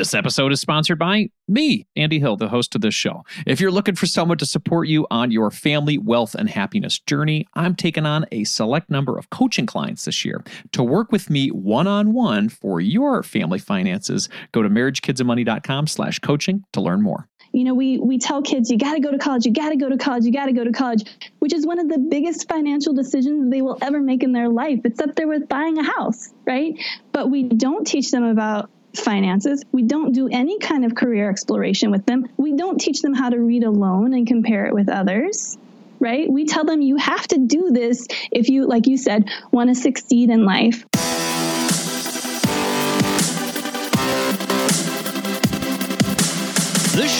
[0.00, 3.22] This episode is sponsored by me, Andy Hill, the host of this show.
[3.46, 7.46] If you're looking for someone to support you on your family, wealth, and happiness journey,
[7.52, 10.42] I'm taking on a select number of coaching clients this year.
[10.72, 16.80] To work with me one-on-one for your family finances, go to marriagekidsandmoney.com slash coaching to
[16.80, 19.52] learn more you know we we tell kids you got to go to college you
[19.52, 21.02] got to go to college you got to go to college
[21.40, 24.78] which is one of the biggest financial decisions they will ever make in their life
[24.84, 26.74] it's up there with buying a house right
[27.10, 29.62] but we don't teach them about finances.
[29.72, 32.28] We don't do any kind of career exploration with them.
[32.36, 35.56] We don't teach them how to read a loan and compare it with others.
[35.98, 36.30] Right?
[36.30, 39.74] We tell them you have to do this if you, like you said, want to
[39.74, 40.86] succeed in life.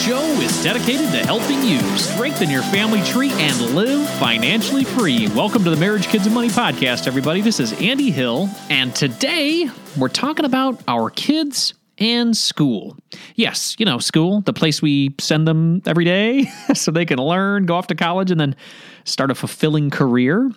[0.01, 5.29] Show is dedicated to helping you strengthen your family tree and live financially free.
[5.29, 7.43] Welcome to the Marriage, Kids, and Money podcast, everybody.
[7.43, 9.69] This is Andy Hill, and today
[9.99, 12.97] we're talking about our kids and school.
[13.35, 17.67] Yes, you know, school, the place we send them every day so they can learn,
[17.67, 18.57] go off to college, and then
[19.05, 20.51] start a fulfilling career.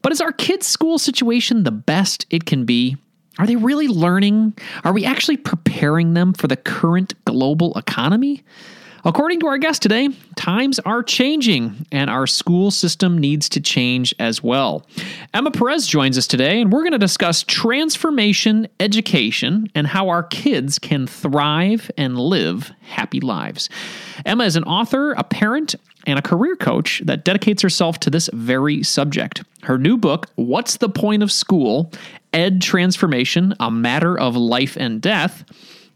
[0.00, 2.96] But is our kids' school situation the best it can be?
[3.40, 4.56] Are they really learning?
[4.84, 8.44] Are we actually preparing them for the current global economy?
[9.06, 14.12] According to our guest today, times are changing and our school system needs to change
[14.18, 14.84] as well.
[15.32, 20.24] Emma Perez joins us today, and we're going to discuss transformation education and how our
[20.24, 23.68] kids can thrive and live happy lives.
[24.24, 28.28] Emma is an author, a parent, and a career coach that dedicates herself to this
[28.32, 29.44] very subject.
[29.62, 31.92] Her new book, What's the Point of School?
[32.32, 35.44] Ed Transformation, a Matter of Life and Death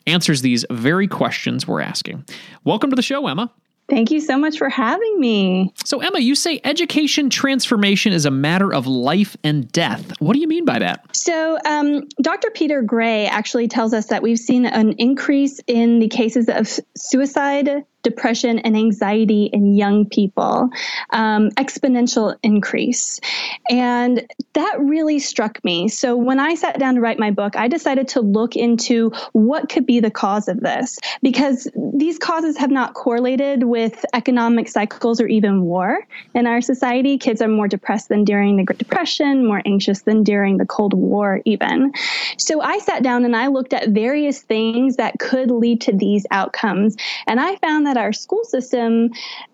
[0.07, 2.25] answers these very questions we're asking.
[2.65, 3.51] Welcome to the show, Emma.
[3.91, 5.75] Thank you so much for having me.
[5.85, 10.13] So, Emma, you say education transformation is a matter of life and death.
[10.21, 11.05] What do you mean by that?
[11.15, 12.51] So, um, Dr.
[12.55, 17.85] Peter Gray actually tells us that we've seen an increase in the cases of suicide,
[18.03, 20.71] depression and anxiety in young people,
[21.11, 23.21] um, exponential increase.
[23.69, 25.89] And that really struck me.
[25.89, 29.69] So when I sat down to write my book, I decided to look into what
[29.69, 35.21] could be the cause of this because these causes have not correlated with economic cycles
[35.21, 37.19] or even war in our society.
[37.19, 40.95] Kids are more depressed than during the Great Depression, more anxious than during the Cold
[40.95, 41.93] War, even.
[42.39, 46.27] So I sat down and I looked at various things that could lead to these
[46.31, 46.97] outcomes.
[47.27, 49.11] And I found that that our school system,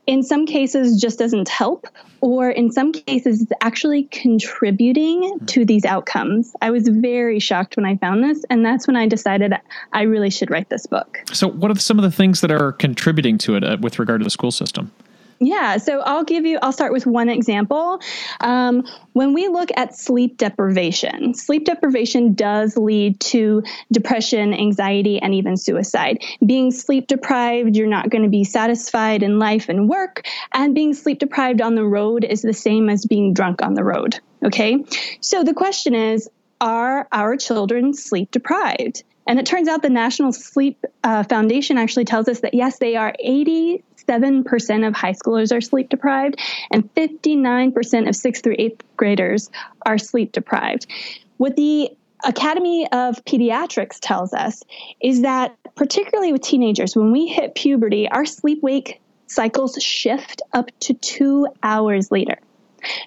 [0.07, 1.87] in some cases, just doesn't help,
[2.21, 6.55] or in some cases, is actually contributing to these outcomes.
[6.61, 9.55] I was very shocked when I found this, and that's when I decided
[9.95, 11.19] I really should write this book.
[11.33, 14.21] So, what are some of the things that are contributing to it uh, with regard
[14.21, 14.93] to the school system?
[15.39, 18.01] Yeah, so I'll give you, I'll start with one example.
[18.41, 25.35] Um, when we look at sleep deprivation, sleep deprivation does lead to depression, anxiety, and
[25.35, 26.23] even suicide.
[26.45, 30.95] Being sleep deprived, you're not going to be satisfied in life and work, and being
[30.95, 34.19] sleep deprived on the road is the same as being drunk on the road.
[34.43, 34.85] Okay,
[35.21, 36.31] so the question is,
[36.61, 39.03] are our children sleep deprived?
[39.27, 42.95] And it turns out the National Sleep uh, Foundation actually tells us that yes, they
[42.95, 43.13] are
[44.09, 46.41] 87% of high schoolers are sleep deprived,
[46.71, 49.51] and 59% of sixth through eighth graders
[49.85, 50.87] are sleep deprived.
[51.37, 51.91] What the
[52.25, 54.63] Academy of Pediatrics tells us
[55.01, 60.71] is that, particularly with teenagers, when we hit puberty, our sleep wake cycles shift up
[60.81, 62.39] to two hours later.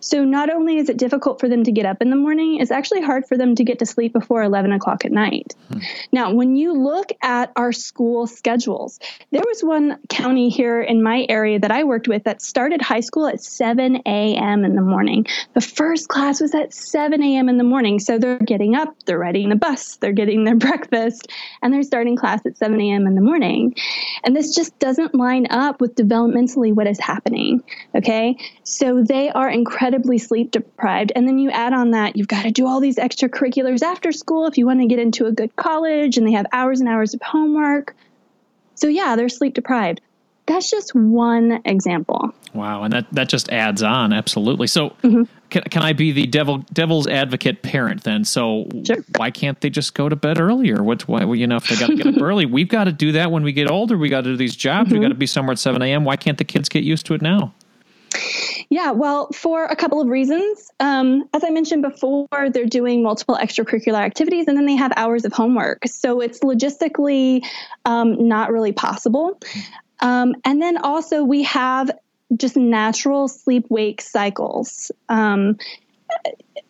[0.02, 2.72] So not only is it difficult for them to get up in the morning, it's
[2.72, 5.56] actually hard for them to get to sleep before 11 o'clock at night.
[5.72, 5.80] Hmm.
[6.12, 9.00] Now, when you look at our school schedules,
[9.32, 13.00] there was one county here in my area that I worked with that started high
[13.00, 14.66] school at 7 a.m.
[14.66, 15.26] in the morning.
[15.54, 17.50] The first class was at 7 a.m.
[17.50, 18.00] in the morning.
[18.00, 22.16] So they're getting up, they're riding the bus, they're getting their breakfast, and they're starting
[22.16, 23.08] class at 7 a.m.
[23.08, 23.76] in the morning.
[24.24, 27.64] And this just doesn't line up with developmentally what is happening.
[27.96, 28.38] Okay.
[28.64, 31.12] So they are incredibly sleep deprived.
[31.16, 34.48] And then you add on that, you've got to do all these extracurriculars after school
[34.48, 37.14] if you want to get into a good college, and they have hours and hours
[37.14, 37.96] of homework.
[38.74, 40.02] So, yeah, they're sleep deprived.
[40.48, 42.34] That's just one example.
[42.56, 44.66] Wow, and that, that just adds on absolutely.
[44.66, 45.24] So, mm-hmm.
[45.52, 48.26] can, can I be the devil devil's advocate parent then?
[48.26, 49.06] So, sure.
[49.18, 50.82] why can't they just go to bed earlier?
[50.82, 53.12] What's why you know if they got to get up early, we've got to do
[53.12, 53.96] that when we get older.
[53.96, 54.88] We got to do these jobs.
[54.88, 54.98] Mm-hmm.
[54.98, 56.04] We got to be somewhere at seven a.m.
[56.04, 57.54] Why can't the kids get used to it now?
[58.70, 60.72] Yeah, well, for a couple of reasons.
[60.80, 65.26] Um, as I mentioned before, they're doing multiple extracurricular activities and then they have hours
[65.26, 65.88] of homework.
[65.88, 67.44] So it's logistically
[67.86, 69.40] um, not really possible.
[70.02, 71.92] Um, and then also, we have
[72.38, 74.92] just natural sleep wake cycles.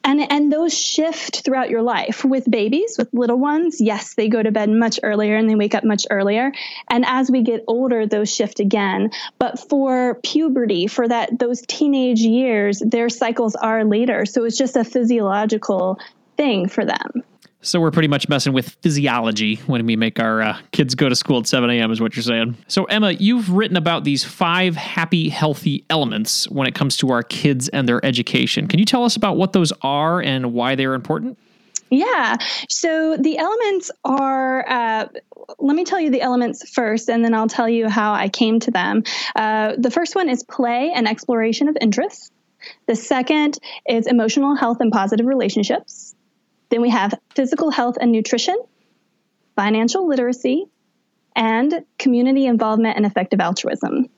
[0.04, 2.24] And and those shift throughout your life.
[2.24, 5.76] With babies with little ones yes they go to bed much earlier and they wake
[5.76, 6.52] up much earlier.
[6.90, 9.12] And as we get older those shift again.
[9.38, 14.26] But for puberty for that those teenage years their cycles are later.
[14.26, 16.00] So it's just a physiological
[16.38, 17.24] thing for them
[17.62, 21.16] so we're pretty much messing with physiology when we make our uh, kids go to
[21.16, 21.92] school at 7 a.m.
[21.92, 22.56] is what you're saying.
[22.68, 27.24] So Emma, you've written about these five happy, healthy elements when it comes to our
[27.24, 28.68] kids and their education.
[28.68, 31.38] Can you tell us about what those are and why they're important?
[31.90, 32.38] Yeah.
[32.70, 35.08] So the elements are, uh,
[35.58, 38.60] let me tell you the elements first, and then I'll tell you how I came
[38.62, 39.04] to them.
[39.36, 42.32] Uh, the first one is play and exploration of interests.
[42.88, 43.58] The second
[43.88, 46.09] is emotional health and positive relationships.
[46.70, 48.58] Then we have physical health and nutrition,
[49.56, 50.66] financial literacy,
[51.36, 54.10] and community involvement and effective altruism.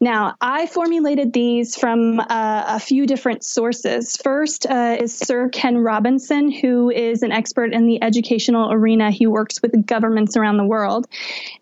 [0.00, 4.16] Now, I formulated these from uh, a few different sources.
[4.16, 9.10] First uh, is Sir Ken Robinson, who is an expert in the educational arena.
[9.10, 11.06] He works with governments around the world.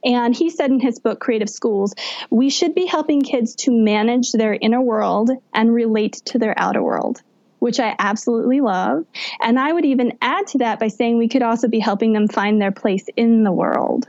[0.04, 1.94] And he said in his book, Creative Schools,
[2.30, 6.82] we should be helping kids to manage their inner world and relate to their outer
[6.82, 7.22] world
[7.64, 9.06] which I absolutely love.
[9.40, 12.28] And I would even add to that by saying we could also be helping them
[12.28, 14.06] find their place in the world.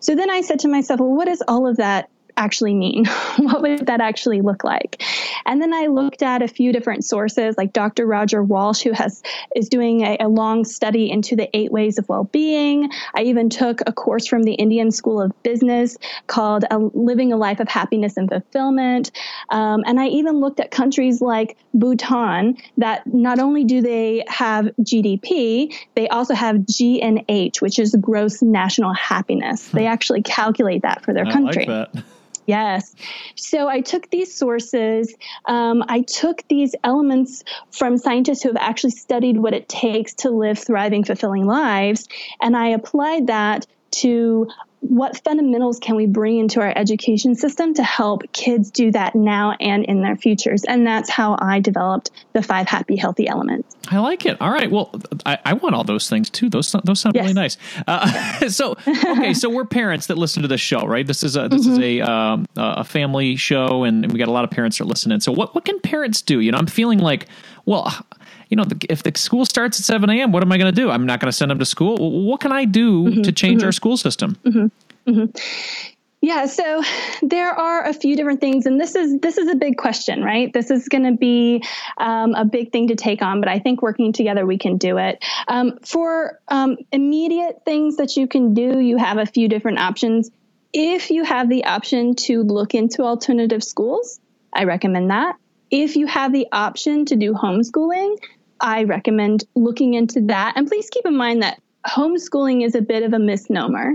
[0.00, 3.06] So then I said to myself, well, what does all of that actually mean?
[3.38, 5.02] what would that actually look like?
[5.44, 8.06] And then I looked at a few different sources, like Dr.
[8.06, 9.22] Roger Walsh, who has
[9.54, 12.90] is doing a, a long study into the eight ways of well-being.
[13.14, 15.96] I even took a course from the Indian School of Business
[16.26, 19.10] called a, "Living a Life of Happiness and Fulfillment,"
[19.50, 24.66] um, and I even looked at countries like Bhutan that not only do they have
[24.80, 29.68] GDP, they also have GNH, which is gross national happiness.
[29.68, 31.66] They actually calculate that for their I country.
[31.66, 31.88] Like
[32.46, 32.94] Yes.
[33.34, 35.14] So I took these sources,
[35.46, 40.30] um, I took these elements from scientists who have actually studied what it takes to
[40.30, 42.08] live thriving, fulfilling lives,
[42.40, 44.48] and I applied that to
[44.88, 49.52] what fundamentals can we bring into our education system to help kids do that now
[49.60, 50.64] and in their futures?
[50.64, 53.76] And that's how I developed the five happy, healthy elements.
[53.88, 54.40] I like it.
[54.40, 54.70] All right.
[54.70, 54.90] Well,
[55.24, 56.48] I, I want all those things too.
[56.48, 57.22] Those those sound yes.
[57.22, 57.56] really nice.
[57.86, 61.06] Uh, so okay, so we're parents that listen to this show, right?
[61.06, 61.72] This is a this mm-hmm.
[61.72, 64.88] is a um, a family show, and we got a lot of parents that are
[64.88, 65.20] listening.
[65.20, 66.40] So what what can parents do?
[66.40, 67.28] You know, I'm feeling like,
[67.64, 68.06] well,
[68.48, 70.90] you know, if the school starts at 7 a.m., what am I going to do?
[70.90, 71.96] I'm not going to send them to school.
[72.26, 73.66] What can I do mm-hmm, to change mm-hmm.
[73.66, 74.36] our school system?
[74.44, 75.84] Mm-hmm, mm-hmm.
[76.20, 76.82] yeah, so
[77.22, 80.52] there are a few different things, and this is this is a big question, right?
[80.52, 81.64] This is going to be
[81.98, 84.98] um, a big thing to take on, but I think working together we can do
[84.98, 85.24] it.
[85.48, 90.30] Um, for um, immediate things that you can do, you have a few different options.
[90.72, 94.20] If you have the option to look into alternative schools,
[94.52, 95.36] I recommend that.
[95.70, 98.18] If you have the option to do homeschooling,
[98.60, 100.54] I recommend looking into that.
[100.56, 103.94] And please keep in mind that homeschooling is a bit of a misnomer.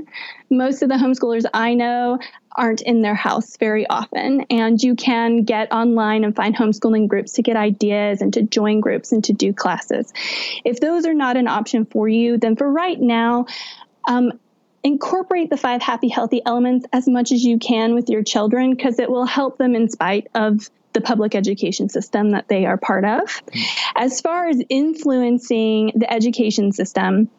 [0.50, 2.20] Most of the homeschoolers I know
[2.56, 7.34] aren't in their house very often, and you can get online and find homeschooling groups
[7.34, 10.14] to get ideas and to join groups and to do classes.
[10.64, 13.46] If those are not an option for you, then for right now,
[14.08, 14.34] um,
[14.84, 19.00] incorporate the five happy, healthy elements as much as you can with your children because
[19.00, 23.06] it will help them in spite of the public education system that they are part
[23.06, 23.22] of.
[23.22, 23.66] Mm.
[23.96, 27.30] As far as influencing the education system,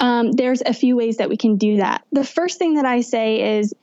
[0.00, 2.04] um, there's a few ways that we can do that.
[2.12, 3.74] The first thing that I say is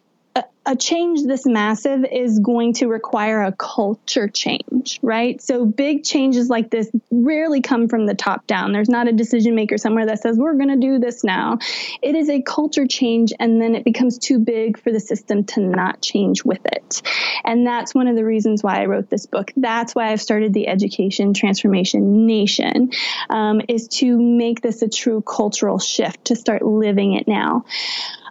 [0.69, 5.41] a change this massive is going to require a culture change, right?
[5.41, 8.71] So big changes like this rarely come from the top down.
[8.71, 11.57] There's not a decision maker somewhere that says, we're going to do this now.
[12.03, 15.59] It is a culture change, and then it becomes too big for the system to
[15.59, 17.01] not change with it.
[17.43, 19.51] And that's one of the reasons why I wrote this book.
[19.57, 22.91] That's why I've started the Education Transformation Nation,
[23.31, 27.65] um, is to make this a true cultural shift, to start living it now.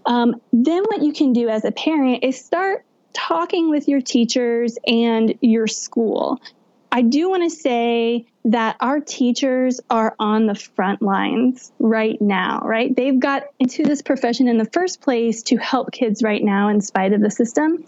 [0.07, 4.79] Um, then what you can do as a parent is start talking with your teachers
[4.87, 6.41] and your school.
[6.91, 12.63] I do want to say that our teachers are on the front lines right now,
[12.65, 12.95] right?
[12.95, 16.81] They've got into this profession in the first place to help kids right now in
[16.81, 17.85] spite of the system.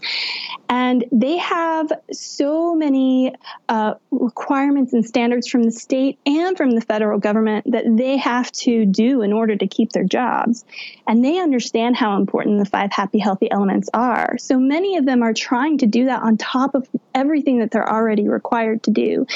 [0.69, 3.35] And they have so many
[3.69, 8.53] uh, requirements and standards from the state and from the federal government that they have
[8.53, 10.65] to do in order to keep their jobs.
[11.09, 14.37] And they understand how important the five happy, healthy elements are.
[14.39, 17.91] So many of them are trying to do that on top of everything that they're
[17.91, 19.27] already required to do.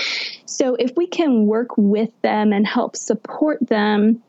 [0.46, 4.23] So if we can work with them and help support them,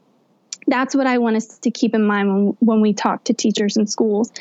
[0.68, 3.78] that's what I want us to keep in mind when, when we talk to teachers
[3.78, 4.32] and schools.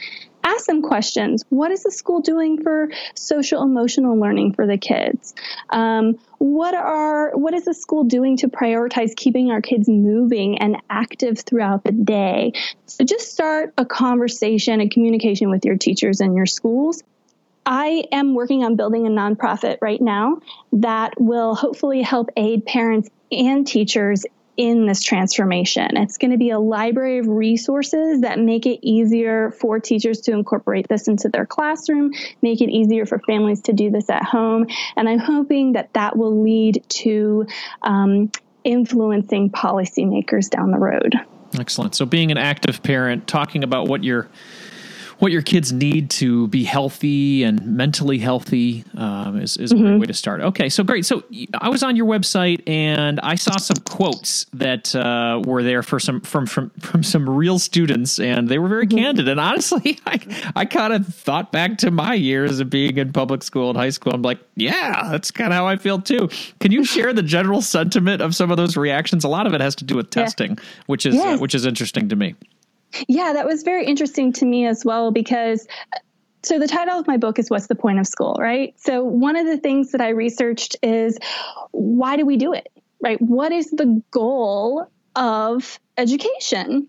[0.45, 1.43] ask them questions.
[1.49, 5.35] What is the school doing for social emotional learning for the kids?
[5.71, 10.77] Um, what are what is the school doing to prioritize keeping our kids moving and
[10.91, 12.53] active throughout the day?
[12.85, 17.03] So just start a conversation and communication with your teachers and your schools.
[17.67, 20.41] I am working on building a nonprofit right now
[20.73, 25.97] that will hopefully help aid parents and teachers in this transformation.
[25.97, 30.33] It's going to be a library of resources that make it easier for teachers to
[30.33, 34.67] incorporate this into their classroom, make it easier for families to do this at home.
[34.97, 37.47] And I'm hoping that that will lead to
[37.83, 38.31] um,
[38.63, 41.15] influencing policymakers down the road.
[41.59, 41.95] Excellent.
[41.95, 44.29] So, being an active parent, talking about what you're
[45.19, 49.85] what your kids need to be healthy and mentally healthy um, is, is mm-hmm.
[49.85, 50.41] a great way to start.
[50.41, 51.07] Okay, so great.
[51.07, 51.25] So
[51.61, 56.01] I was on your website and I saw some quotes that uh, were there for
[56.01, 58.99] some from from from some real students, and they were very mm-hmm.
[58.99, 59.29] candid.
[59.29, 63.43] And honestly, I I kind of thought back to my years of being in public
[63.43, 64.13] school and high school.
[64.13, 66.29] I'm like, yeah, that's kind of how I feel too.
[66.61, 69.25] Can you share the general sentiment of some of those reactions?
[69.25, 70.65] A lot of it has to do with testing, yeah.
[70.87, 71.39] which is yes.
[71.39, 72.35] uh, which is interesting to me.
[73.09, 75.99] Yeah, that was very interesting to me as well because uh,
[76.43, 78.75] so the title of my book is What's the Point of School, right?
[78.79, 81.19] So one of the things that I researched is
[81.71, 82.69] why do we do it,
[83.03, 83.21] right?
[83.21, 84.87] What is the goal
[85.17, 86.89] of education?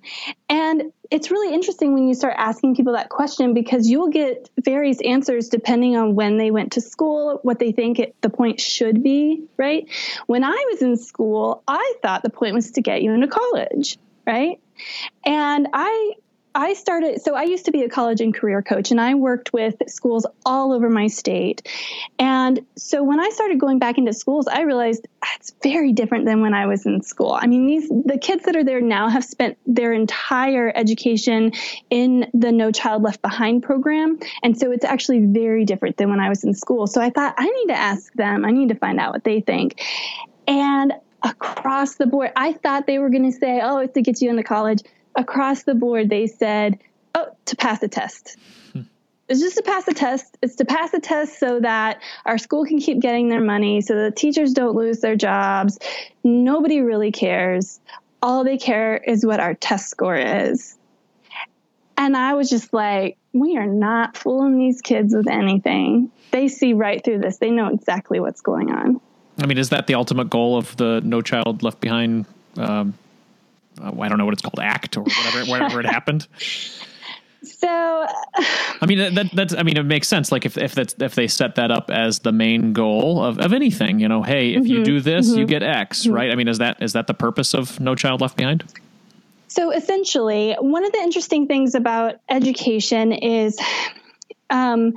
[0.50, 5.00] And it's really interesting when you start asking people that question because you'll get various
[5.02, 9.04] answers depending on when they went to school, what they think it, the point should
[9.04, 9.88] be, right?
[10.28, 13.98] When I was in school, I thought the point was to get you into college,
[14.26, 14.60] right?
[15.26, 16.14] And I
[16.56, 19.52] I started, so I used to be a college and career coach, and I worked
[19.52, 21.68] with schools all over my state.
[22.18, 25.06] And so when I started going back into schools, I realized
[25.36, 27.34] it's very different than when I was in school.
[27.34, 31.52] I mean, these the kids that are there now have spent their entire education
[31.90, 36.22] in the No Child Left Behind program, and so it's actually very different than when
[36.22, 36.88] I was in school.
[36.88, 38.46] So I thought I need to ask them.
[38.46, 39.84] I need to find out what they think.
[40.48, 40.94] And
[41.26, 42.32] across the board.
[42.38, 44.82] I thought they were going to say, oh, it's to get you into college.
[45.16, 46.80] Across the board, they said,
[47.16, 48.38] oh, to pass a test.
[48.72, 48.82] Hmm.
[49.28, 50.38] It's just to pass a test.
[50.42, 53.96] It's to pass a test so that our school can keep getting their money, so
[53.96, 55.80] the teachers don't lose their jobs.
[56.24, 57.80] Nobody really cares.
[58.22, 60.78] All they care is what our test score is.
[61.98, 66.12] And I was just like, we are not fooling these kids with anything.
[66.32, 67.38] They see right through this.
[67.38, 69.00] They know exactly what's going on.
[69.40, 72.26] I mean, is that the ultimate goal of the No Child Left Behind?
[72.58, 72.94] Um,
[73.82, 76.28] uh, I don't know what it's called, Act or whatever, whatever it happened.
[77.46, 80.32] So, I mean, that, that's, I mean, it makes sense.
[80.32, 83.54] Like if, if that's, if they set that up as the main goal of, of
[83.54, 85.40] anything, you know, hey, if mm-hmm, you do this, mm-hmm.
[85.40, 86.14] you get X, mm-hmm.
[86.14, 86.32] right?
[86.32, 88.64] I mean, is that, is that the purpose of No Child Left Behind?
[89.48, 93.60] So essentially, one of the interesting things about education is,
[94.50, 94.96] um,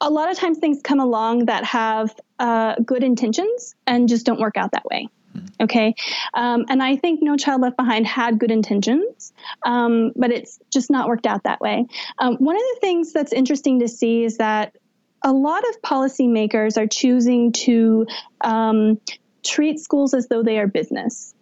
[0.00, 4.40] a lot of times things come along that have uh, good intentions and just don't
[4.40, 5.08] work out that way.
[5.32, 5.46] Hmm.
[5.60, 5.94] Okay.
[6.34, 9.32] Um, and I think No Child Left Behind had good intentions,
[9.64, 11.86] um, but it's just not worked out that way.
[12.18, 14.76] Um, one of the things that's interesting to see is that
[15.22, 18.06] a lot of policymakers are choosing to
[18.40, 19.00] um,
[19.44, 21.34] treat schools as though they are business.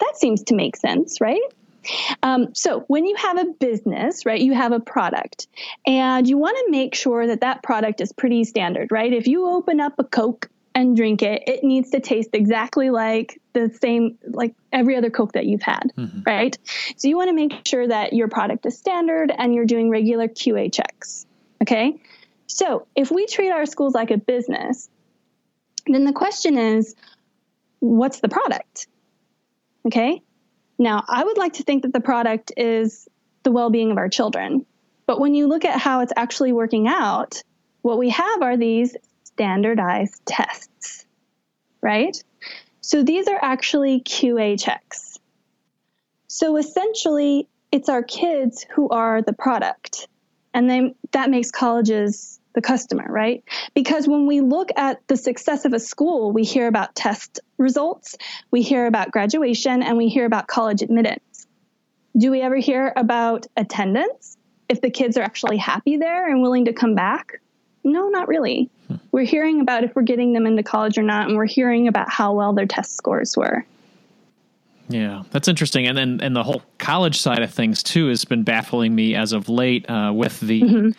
[0.00, 1.40] That seems to make sense, right?
[2.22, 5.48] Um, so when you have a business, right, you have a product
[5.86, 9.12] and you want to make sure that that product is pretty standard, right?
[9.12, 13.40] If you open up a Coke and drink it, it needs to taste exactly like
[13.52, 16.20] the same, like every other Coke that you've had, mm-hmm.
[16.24, 16.56] right?
[16.96, 20.28] So you want to make sure that your product is standard and you're doing regular
[20.28, 21.26] QA checks,
[21.62, 22.00] okay?
[22.46, 24.88] So if we treat our schools like a business,
[25.86, 26.94] then the question is,
[27.80, 28.86] what's the product?
[29.86, 30.22] Okay.
[30.78, 33.08] Now, I would like to think that the product is
[33.42, 34.66] the well being of our children.
[35.06, 37.42] But when you look at how it's actually working out,
[37.82, 41.06] what we have are these standardized tests,
[41.80, 42.22] right?
[42.80, 45.18] So these are actually QA checks.
[46.28, 50.08] So essentially, it's our kids who are the product.
[50.54, 53.42] And then that makes colleges the customer, right?
[53.74, 58.16] Because when we look at the success of a school, we hear about test results,
[58.50, 61.46] we hear about graduation, and we hear about college admittance.
[62.16, 64.36] Do we ever hear about attendance?
[64.68, 67.40] If the kids are actually happy there and willing to come back?
[67.84, 68.70] No, not really.
[68.88, 68.96] Hmm.
[69.10, 72.10] We're hearing about if we're getting them into college or not, and we're hearing about
[72.10, 73.66] how well their test scores were.
[74.88, 75.86] Yeah, that's interesting.
[75.86, 79.32] And then and the whole college side of things too has been baffling me as
[79.32, 80.90] of late uh, with the mm-hmm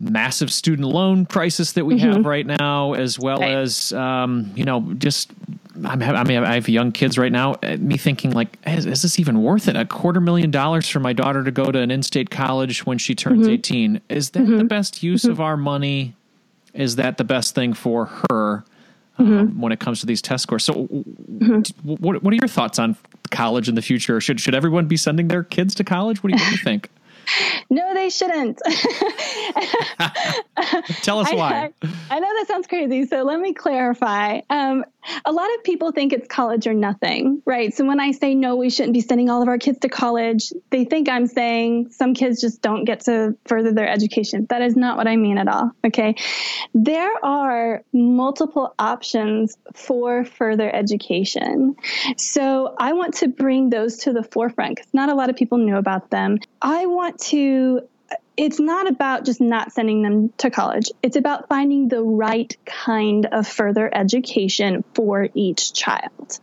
[0.00, 2.12] massive student loan crisis that we mm-hmm.
[2.12, 3.50] have right now, as well right.
[3.50, 5.30] as um, you know just
[5.84, 7.54] I'm, I mean, I have young kids right now.
[7.62, 9.76] uh, Me thinking like, is, is this even worth it?
[9.76, 13.14] A quarter million dollars for my daughter to go to an in-state college when she
[13.14, 14.00] turns 18.
[14.08, 16.14] Is that the best use of our money?
[16.74, 18.64] Is that the best thing for her
[19.18, 20.64] um, when it comes to these test scores?
[20.64, 21.04] So, w-
[21.82, 22.96] what what are your thoughts on
[23.30, 24.20] college in the future?
[24.20, 26.22] Should should everyone be sending their kids to college?
[26.22, 26.88] What do you, what do you think?
[27.70, 28.60] No, they shouldn't.
[31.02, 31.70] Tell us why.
[31.82, 34.40] I, I know that sounds crazy, so let me clarify.
[34.50, 34.84] Um,
[35.24, 37.72] a lot of people think it's college or nothing, right?
[37.74, 40.52] So when I say no, we shouldn't be sending all of our kids to college,
[40.70, 44.46] they think I'm saying some kids just don't get to further their education.
[44.50, 46.14] That is not what I mean at all, okay?
[46.74, 51.76] There are multiple options for further education.
[52.16, 55.58] So I want to bring those to the forefront because not a lot of people
[55.58, 56.38] know about them.
[56.60, 57.80] I want to
[58.36, 60.90] it's not about just not sending them to college.
[61.02, 66.38] It's about finding the right kind of further education for each child.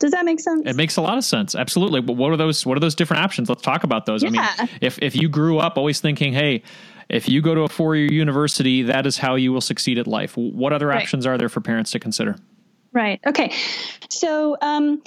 [0.00, 0.62] Does that make sense?
[0.66, 1.54] It makes a lot of sense.
[1.54, 2.00] Absolutely.
[2.00, 3.48] But what are those what are those different options?
[3.48, 4.24] Let's talk about those.
[4.24, 4.42] I mean,
[4.80, 6.62] if if you grew up always thinking, "Hey,
[7.08, 10.36] if you go to a four-year university, that is how you will succeed at life."
[10.36, 11.02] What other Right.
[11.02, 12.36] options are there for parents to consider?
[12.92, 13.20] Right.
[13.26, 13.52] Okay.
[14.08, 15.02] So, um,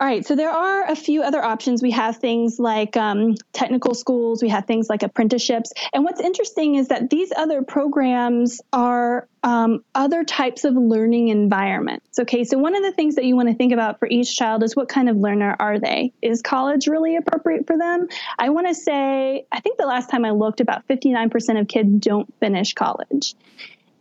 [0.00, 0.26] all right.
[0.26, 1.80] So there are a few other options.
[1.80, 4.42] We have things like um, technical schools.
[4.42, 5.72] We have things like apprenticeships.
[5.92, 12.18] And what's interesting is that these other programs are um, other types of learning environments.
[12.18, 12.42] Okay.
[12.42, 14.74] So one of the things that you want to think about for each child is
[14.74, 16.12] what kind of learner are they?
[16.22, 18.08] Is college really appropriate for them?
[18.36, 21.88] I want to say, I think the last time I looked, about 59% of kids
[22.00, 23.36] don't finish college.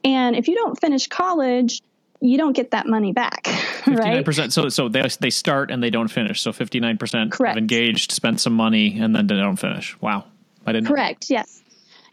[0.04, 1.82] And if you don't finish college,
[2.24, 4.26] you don't get that money back, Fifty-nine right?
[4.26, 4.54] percent.
[4.54, 6.42] So so they they start and they don't finish.
[6.42, 7.58] So fifty-nine percent Correct.
[7.58, 10.00] engaged, spent some money, and then they don't finish.
[10.02, 10.26] Wow,
[10.66, 10.88] I didn't.
[10.88, 11.30] Correct.
[11.30, 11.62] Yes.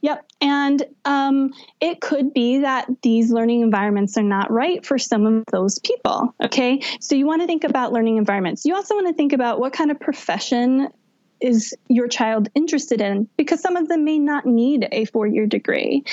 [0.02, 0.26] Yep.
[0.40, 5.44] And um, it could be that these learning environments are not right for some of
[5.52, 6.34] those people.
[6.42, 6.80] Okay.
[7.00, 8.64] So you want to think about learning environments.
[8.64, 10.88] You also want to think about what kind of profession
[11.40, 15.46] is your child interested in because some of them may not need a four year
[15.46, 16.04] degree.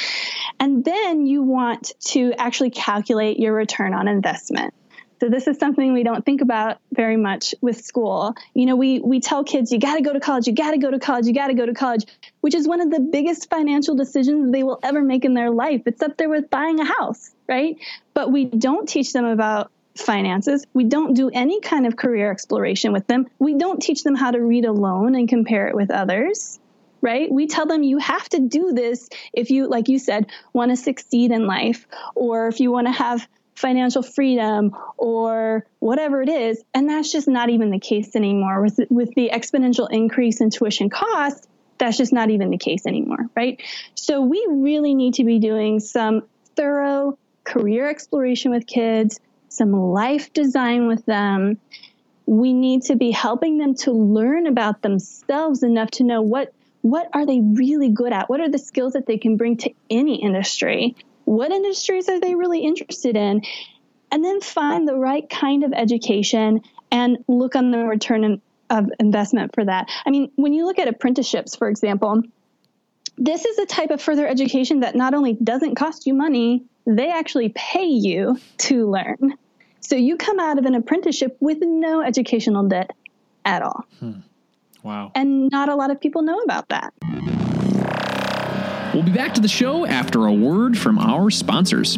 [0.60, 4.74] And then you want to actually calculate your return on investment.
[5.20, 8.36] So this is something we don't think about very much with school.
[8.54, 10.78] You know, we we tell kids you got to go to college, you got to
[10.78, 12.06] go to college, you got to go to college,
[12.42, 15.82] which is one of the biggest financial decisions they will ever make in their life.
[15.86, 17.78] It's up there with buying a house, right?
[18.14, 20.66] But we don't teach them about finances.
[20.74, 23.28] We don't do any kind of career exploration with them.
[23.40, 26.60] We don't teach them how to read alone and compare it with others
[27.02, 27.32] right?
[27.32, 30.76] We tell them you have to do this if you, like you said, want to
[30.76, 36.64] succeed in life, or if you want to have financial freedom, or whatever it is.
[36.74, 38.62] And that's just not even the case anymore.
[38.62, 43.30] With, with the exponential increase in tuition costs, that's just not even the case anymore,
[43.36, 43.62] right?
[43.96, 46.24] So we really need to be doing some
[46.56, 49.20] thorough career exploration with kids,
[49.58, 51.58] some life design with them.
[52.26, 57.10] We need to be helping them to learn about themselves enough to know what what
[57.14, 58.30] are they really good at?
[58.30, 60.96] What are the skills that they can bring to any industry?
[61.26, 63.42] What industries are they really interested in?
[64.12, 69.54] And then find the right kind of education and look on the return of investment
[69.54, 69.90] for that.
[70.06, 72.22] I mean, when you look at apprenticeships, for example,
[73.18, 77.12] this is a type of further education that not only doesn't cost you money, they
[77.12, 79.34] actually pay you to learn.
[79.88, 82.92] So you come out of an apprenticeship with no educational debt
[83.46, 83.86] at all.
[84.02, 84.20] Hmm.
[84.84, 85.14] Wow.
[85.16, 86.94] And not a lot of people know about that.
[88.94, 91.98] We'll be back to the show after a word from our sponsors.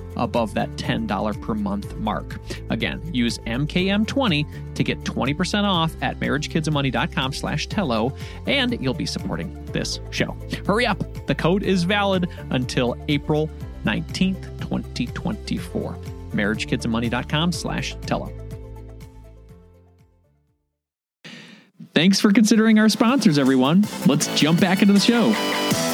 [0.23, 2.39] above that $10 per month mark.
[2.69, 8.13] Again, use MKM20 to get 20% off at marriagekidsandmoney.com slash Tello,
[8.47, 10.35] and you'll be supporting this show.
[10.65, 11.03] Hurry up.
[11.27, 13.49] The code is valid until April
[13.85, 15.97] 19th, 2024.
[16.31, 18.31] marriagekidsandmoney.com slash Tello.
[21.93, 23.85] Thanks for considering our sponsors, everyone.
[24.05, 25.90] Let's jump back into the show.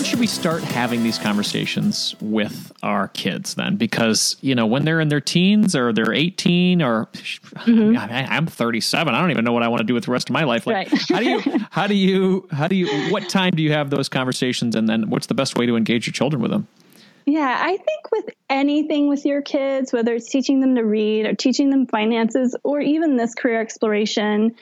[0.00, 3.76] When should we start having these conversations with our kids then?
[3.76, 7.98] Because, you know, when they're in their teens or they're 18 or mm-hmm.
[7.98, 10.30] I, am 37, I don't even know what I want to do with the rest
[10.30, 10.66] of my life.
[10.66, 11.02] Like, right.
[11.10, 14.08] how do you, how do you, how do you, what time do you have those
[14.08, 14.74] conversations?
[14.74, 16.66] And then what's the best way to engage your children with them?
[17.26, 21.34] Yeah, I think with anything with your kids, whether it's teaching them to read or
[21.34, 24.54] teaching them finances or even this career exploration,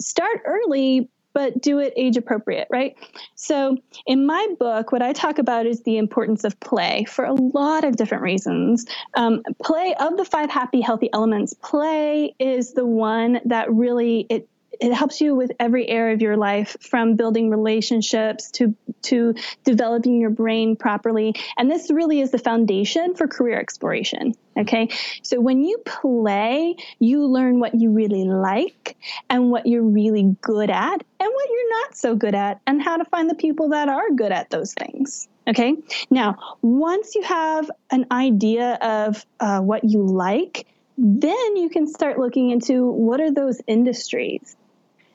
[0.00, 2.96] start early but do it age appropriate, right?
[3.34, 7.34] So, in my book, what I talk about is the importance of play for a
[7.34, 8.86] lot of different reasons.
[9.14, 14.48] Um, play of the five happy, healthy elements, play is the one that really it
[14.80, 20.20] it helps you with every area of your life from building relationships to to developing
[20.20, 21.34] your brain properly.
[21.56, 24.88] And this really is the foundation for career exploration okay?
[25.22, 28.96] So when you play you learn what you really like
[29.28, 32.96] and what you're really good at and what you're not so good at and how
[32.96, 35.76] to find the people that are good at those things okay?
[36.10, 40.66] Now once you have an idea of uh, what you like
[40.98, 44.56] then you can start looking into what are those industries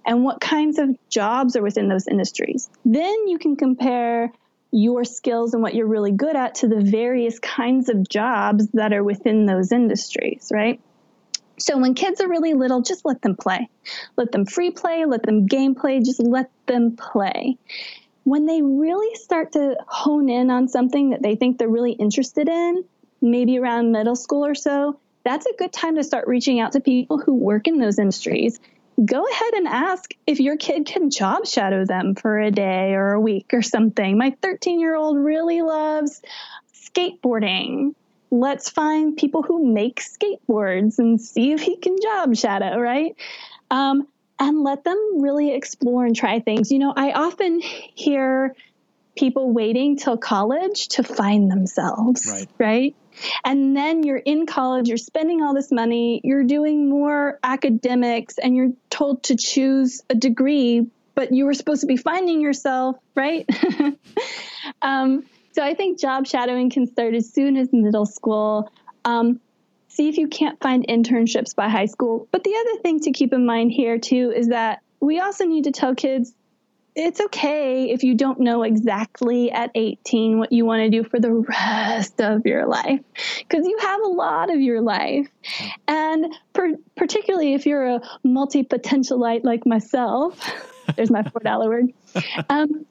[0.08, 2.70] and what kinds of jobs are within those industries.
[2.86, 4.32] Then you can compare
[4.72, 8.94] your skills and what you're really good at to the various kinds of jobs that
[8.94, 10.80] are within those industries, right?
[11.60, 13.70] So when kids are really little, just let them play.
[14.16, 17.58] Let them free play, let them game play, just let them play.
[18.24, 22.48] When they really start to hone in on something that they think they're really interested
[22.48, 22.84] in,
[23.22, 26.80] maybe around middle school or so, that's a good time to start reaching out to
[26.80, 28.60] people who work in those industries
[29.04, 33.14] go ahead and ask if your kid can job shadow them for a day or
[33.14, 34.18] a week or something.
[34.18, 36.22] My 13 year old really loves
[36.74, 37.94] skateboarding.
[38.32, 43.16] Let's find people who make skateboards and see if he can job shadow, right?
[43.70, 44.08] Um,
[44.40, 46.72] and let them really explore and try things.
[46.72, 48.56] You know, I often hear
[49.18, 52.50] people waiting till college to find themselves, right?
[52.58, 52.96] right?
[53.44, 58.56] And then you're in college, you're spending all this money, you're doing more academics, and
[58.56, 63.48] you're told to choose a degree, but you were supposed to be finding yourself, right?
[64.82, 68.72] um, so I think job shadowing can start as soon as middle school.
[69.04, 69.40] Um,
[69.88, 72.28] see if you can't find internships by high school.
[72.32, 75.64] But the other thing to keep in mind here, too, is that we also need
[75.64, 76.34] to tell kids
[76.98, 81.20] it's okay if you don't know exactly at 18 what you want to do for
[81.20, 83.02] the rest of your life
[83.38, 85.28] because you have a lot of your life.
[85.88, 90.42] And per- particularly if you're a multi potentialite like myself,
[90.96, 91.94] there's my $4 word.
[92.50, 92.88] Um,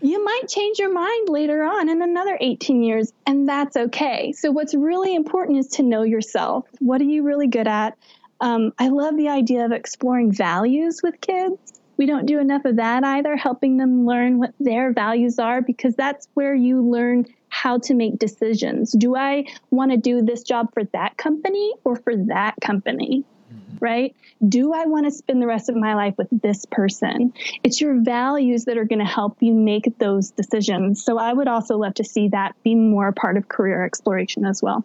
[0.00, 4.32] you might change your mind later on in another 18 years, and that's okay.
[4.32, 6.64] So, what's really important is to know yourself.
[6.78, 7.98] What are you really good at?
[8.40, 12.76] Um, I love the idea of exploring values with kids we don't do enough of
[12.76, 17.76] that either, helping them learn what their values are, because that's where you learn how
[17.76, 18.92] to make decisions.
[18.92, 23.26] Do I want to do this job for that company or for that company?
[23.52, 23.84] Mm-hmm.
[23.84, 24.16] right?
[24.48, 27.34] Do I want to spend the rest of my life with this person?
[27.64, 31.04] It's your values that are going to help you make those decisions.
[31.04, 34.46] So I would also love to see that be more a part of career exploration
[34.46, 34.84] as well.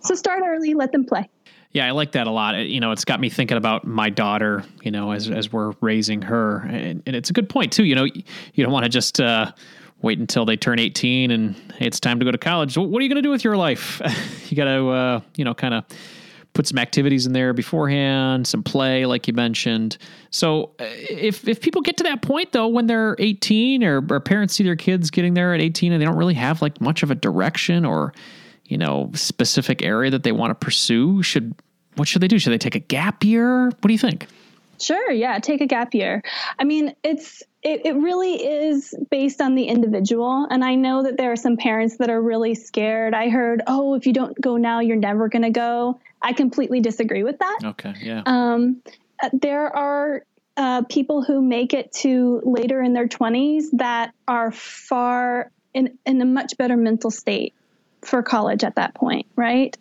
[0.00, 1.30] So start early, let them play.
[1.72, 2.54] Yeah, I like that a lot.
[2.66, 6.20] You know, it's got me thinking about my daughter, you know, as, as we're raising
[6.22, 6.58] her.
[6.68, 7.84] And, and it's a good point, too.
[7.84, 9.52] You know, you don't want to just uh,
[10.02, 12.76] wait until they turn 18 and it's time to go to college.
[12.76, 14.02] What are you going to do with your life?
[14.50, 15.84] you got to, uh, you know, kind of
[16.54, 19.96] put some activities in there beforehand, some play, like you mentioned.
[20.30, 24.20] So uh, if if people get to that point though, when they're 18, or, or
[24.20, 27.02] parents see their kids getting there at 18, and they don't really have like much
[27.02, 28.12] of a direction or
[28.64, 31.54] you know specific area that they want to pursue, should
[31.96, 32.38] what should they do?
[32.38, 33.66] Should they take a gap year?
[33.66, 34.26] What do you think?
[34.80, 36.22] Sure, yeah, take a gap year.
[36.58, 40.48] I mean, it's it, it really is based on the individual.
[40.50, 43.14] And I know that there are some parents that are really scared.
[43.14, 46.00] I heard, oh, if you don't go now, you're never going to go.
[46.20, 47.58] I completely disagree with that.
[47.64, 48.22] Okay, yeah.
[48.26, 48.82] Um,
[49.22, 50.24] uh, there are
[50.56, 56.20] uh, people who make it to later in their 20s that are far in, in
[56.20, 57.54] a much better mental state
[58.04, 59.76] for college at that point, right?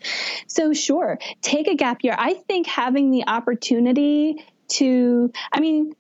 [0.48, 2.16] So, sure, take a gap year.
[2.18, 5.94] I think having the opportunity to, I mean,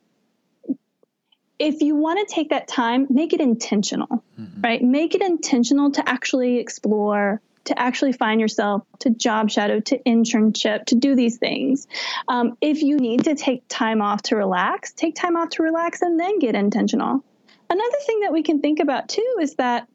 [1.59, 4.61] if you want to take that time, make it intentional, mm-hmm.
[4.61, 4.81] right?
[4.81, 10.85] Make it intentional to actually explore to actually find yourself, to job shadow, to internship,
[10.85, 11.87] to do these things.
[12.27, 16.01] Um, if you need to take time off to relax, take time off to relax
[16.01, 17.23] and then get intentional.
[17.69, 19.87] Another thing that we can think about too is that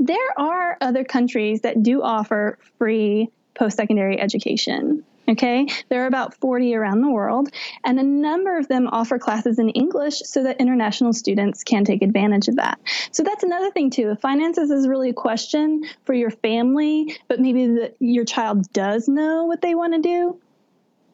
[0.00, 5.04] there are other countries that do offer free post secondary education.
[5.28, 7.50] Okay, there are about 40 around the world,
[7.84, 12.02] and a number of them offer classes in English so that international students can take
[12.02, 12.80] advantage of that.
[13.12, 14.10] So that's another thing, too.
[14.10, 19.06] If finances is really a question for your family, but maybe the, your child does
[19.06, 20.40] know what they want to do,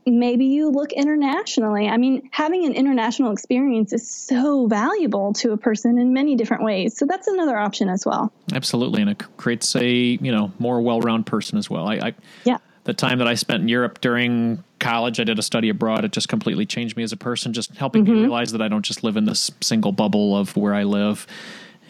[0.07, 1.89] maybe you look internationally.
[1.89, 6.63] I mean, having an international experience is so valuable to a person in many different
[6.63, 6.97] ways.
[6.97, 8.33] So that's another option as well.
[8.53, 11.87] Absolutely, and it creates a you know more well-rounded person as well.
[11.89, 12.15] I, I
[12.45, 16.05] yeah the time that I spent in Europe during college, I did a study abroad.
[16.05, 18.15] It just completely changed me as a person, just helping mm-hmm.
[18.15, 21.27] me realize that I don't just live in this single bubble of where I live.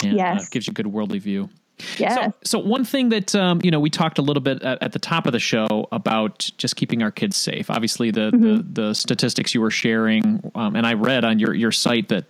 [0.02, 0.42] And uh, yes.
[0.42, 1.50] uh, gives you a good worldly view.
[1.98, 2.14] Yeah.
[2.14, 4.92] So, so one thing that um, you know we talked a little bit at, at,
[4.92, 7.70] the top of the show about just keeping our kids safe.
[7.70, 8.72] Obviously, the mm-hmm.
[8.72, 12.24] the, the, statistics you were sharing, um, and I read on your your site that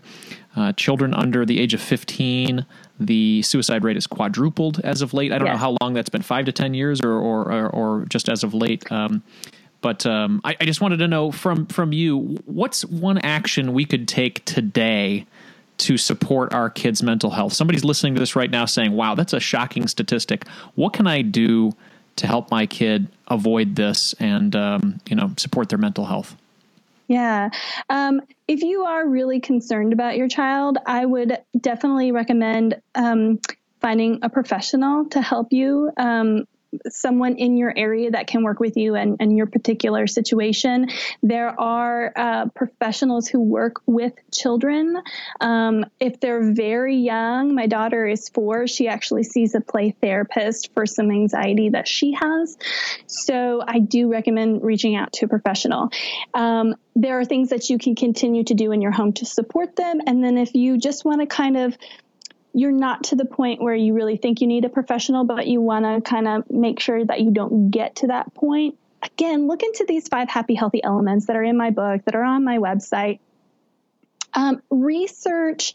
[0.57, 2.67] uh, children under the age of fifteen
[2.99, 5.33] the suicide rate is quadrupled as of late.
[5.33, 5.55] I don't yes.
[5.55, 8.43] know how long that's been five to 10 years or, or, or, or just as
[8.43, 8.91] of late.
[8.91, 9.23] Um,
[9.83, 13.85] but um, I, I, just wanted to know from, from you, what's one action we
[13.85, 15.27] could take today
[15.79, 17.53] to support our kids' mental health?
[17.53, 20.47] Somebody's listening to this right now saying, wow, that's a shocking statistic.
[20.75, 21.73] What can I do
[22.17, 26.37] to help my kid avoid this and, um, you know, support their mental health?
[27.09, 27.51] Yeah.
[27.89, 33.41] Um, if you are really concerned about your child, I would definitely recommend um,
[33.81, 35.93] finding a professional to help you.
[35.97, 36.47] Um,
[36.89, 40.89] someone in your area that can work with you and, and your particular situation.
[41.23, 44.97] There are uh, professionals who work with children.
[45.41, 50.73] Um, if they're very young, my daughter is four, she actually sees a play therapist
[50.75, 52.57] for some anxiety that she has.
[53.07, 55.91] So I do recommend reaching out to a professional.
[56.35, 59.77] Um, there are things that you can continue to do in your home to support
[59.77, 60.01] them.
[60.07, 61.77] And then if you just want to kind of
[62.57, 65.61] you're not to the point where you really think you need a professional, but you
[65.61, 68.79] want to kind of make sure that you don't get to that point.
[69.03, 72.25] Again, look into these five happy, healthy elements that are in my book, that are
[72.25, 73.19] on my website.
[74.33, 75.75] Um, research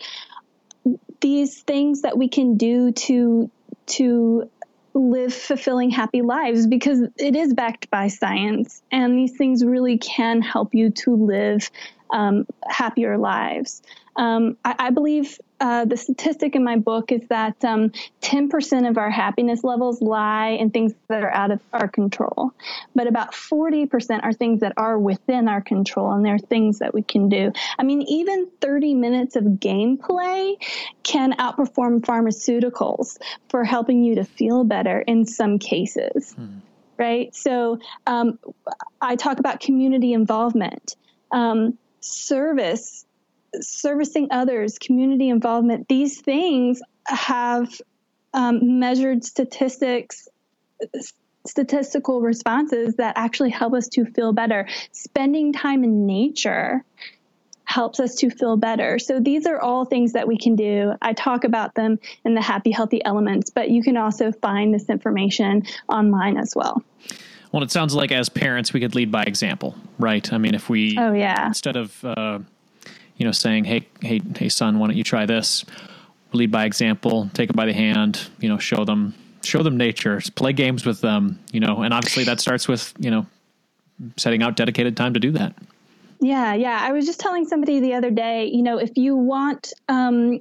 [1.20, 3.52] these things that we can do to
[3.86, 4.50] to
[4.96, 10.42] live fulfilling happy lives because it is backed by science and these things really can
[10.42, 11.70] help you to live
[12.10, 13.84] um, happier lives
[14.16, 17.92] um, I, I, believe uh, the statistic in my book is that um,
[18.24, 22.52] 10% of our happiness levels lie in things that are out of our control,
[22.96, 26.96] but about 40% are things that are within our control, and there are things that
[26.96, 27.54] we can do.
[27.78, 30.56] I mean, even 30 minutes of gameplay
[31.04, 33.20] can outperform pharmaceuticals
[33.50, 36.34] for helping you to feel better in some cases.
[36.34, 36.58] Hmm.
[36.98, 37.36] Right?
[37.36, 38.40] So um,
[39.00, 40.96] I talk about community involvement.
[41.32, 43.06] Um, service
[43.60, 47.70] servicing others, community involvement, these things have
[48.34, 50.28] um, measured statistics,
[51.46, 54.68] statistical responses that actually help us to feel better.
[54.92, 56.84] Spending time in nature
[57.66, 59.00] helps us to feel better.
[59.00, 60.94] So these are all things that we can do.
[61.02, 64.90] I talk about them in the happy, healthy elements, but you can also find this
[64.90, 66.84] information online as well.
[67.52, 70.32] Well, it sounds like as parents, we could lead by example, right?
[70.32, 72.40] I mean, if we, oh yeah, instead of, uh,
[73.22, 75.64] you know, saying, "Hey, hey, hey, son, why don't you try this?"
[76.34, 80.20] Lead by example, take them by the hand, you know, show them, show them nature,
[80.34, 83.28] play games with them, you know, and obviously that starts with, you know,
[84.18, 85.54] setting out dedicated time to do that.
[86.20, 86.80] Yeah, yeah.
[86.82, 90.40] I was just telling somebody the other day, you know, if you want um,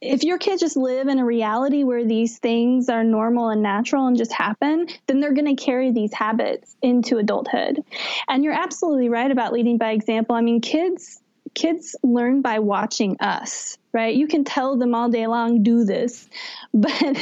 [0.00, 4.06] if your kids just live in a reality where these things are normal and natural
[4.06, 7.82] and just happen, then they're going to carry these habits into adulthood.
[8.28, 10.36] And you're absolutely right about leading by example.
[10.36, 11.20] I mean, kids
[11.54, 14.14] kids learn by watching us, right?
[14.14, 16.28] You can tell them all day long do this,
[16.74, 17.16] but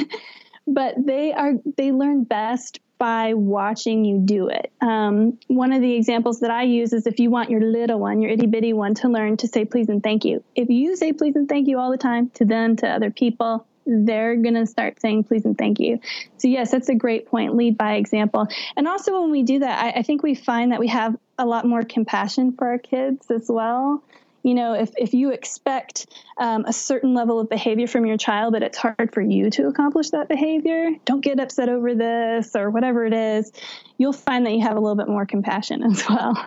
[0.67, 4.73] but they are they learn best by watching you do it.
[4.81, 8.23] Um, one of the examples that I use is if you want your little one,
[8.23, 10.43] your itty bitty one, to learn to say please and thank you.
[10.55, 13.67] If you say please and thank you all the time to them, to other people,
[13.87, 16.01] they're going to start saying please and thank you.
[16.39, 17.55] So, yes, that's a great point.
[17.55, 18.49] Lead by example.
[18.77, 21.47] And also, when we do that, I, I think we find that we have a
[21.47, 24.03] lot more compassion for our kids as well
[24.47, 26.07] you know, if, if you expect
[26.39, 29.67] um, a certain level of behavior from your child, but it's hard for you to
[29.67, 33.51] accomplish that behavior, don't get upset over this or whatever it is.
[33.99, 36.47] You'll find that you have a little bit more compassion as well.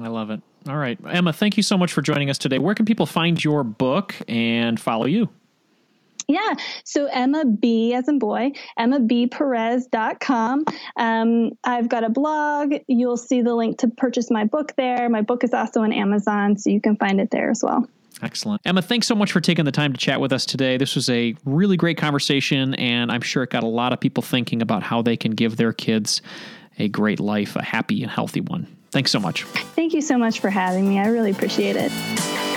[0.00, 0.40] I love it.
[0.68, 0.96] All right.
[1.04, 2.60] Emma, thank you so much for joining us today.
[2.60, 5.28] Where can people find your book and follow you?
[6.30, 6.54] Yeah.
[6.84, 10.64] So Emma B as in boy, emmabperez.com.
[10.96, 12.74] Um, I've got a blog.
[12.86, 15.08] You'll see the link to purchase my book there.
[15.08, 17.88] My book is also on Amazon, so you can find it there as well.
[18.22, 18.60] Excellent.
[18.64, 20.76] Emma, thanks so much for taking the time to chat with us today.
[20.76, 24.22] This was a really great conversation, and I'm sure it got a lot of people
[24.22, 26.22] thinking about how they can give their kids
[26.78, 28.68] a great life, a happy and healthy one.
[28.90, 29.44] Thanks so much.
[29.44, 30.98] Thank you so much for having me.
[31.00, 32.49] I really appreciate it.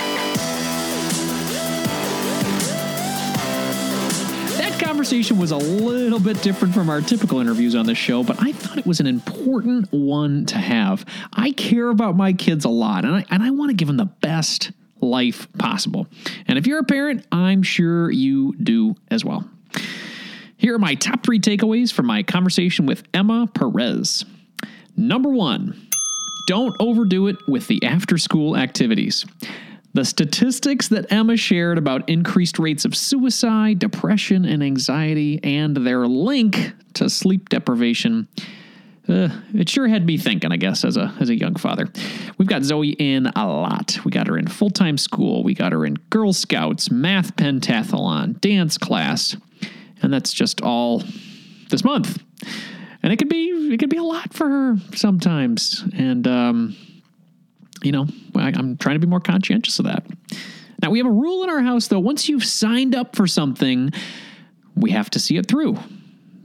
[5.03, 8.53] Conversation was a little bit different from our typical interviews on this show, but I
[8.53, 11.05] thought it was an important one to have.
[11.33, 13.97] I care about my kids a lot, and I, and I want to give them
[13.97, 16.07] the best life possible.
[16.47, 19.45] And if you're a parent, I'm sure you do as well.
[20.55, 24.23] Here are my top three takeaways from my conversation with Emma Perez.
[24.95, 25.85] Number one,
[26.47, 29.25] don't overdo it with the after school activities.
[29.93, 36.07] The statistics that Emma shared about increased rates of suicide, depression, and anxiety, and their
[36.07, 38.27] link to sleep deprivation.
[39.07, 41.89] Uh, it sure had me thinking, I guess, as a as a young father.
[42.37, 43.99] We've got Zoe in a lot.
[44.03, 45.43] We got her in full time school.
[45.43, 49.35] We got her in Girl Scouts, math pentathlon, dance class,
[50.01, 51.03] and that's just all
[51.69, 52.23] this month.
[53.03, 55.83] And it could be it could be a lot for her sometimes.
[55.95, 56.77] And um,
[57.83, 60.05] you know, I, I'm trying to be more conscientious of that.
[60.81, 61.99] Now, we have a rule in our house, though.
[61.99, 63.91] Once you've signed up for something,
[64.75, 65.77] we have to see it through.